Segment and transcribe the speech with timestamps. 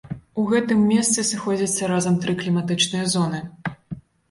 [0.43, 3.47] У гэтым месцы сыходзяцца разам тры кліматычныя зоны.